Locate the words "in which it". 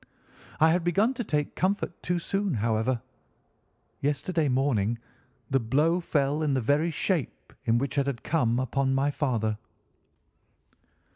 7.65-8.07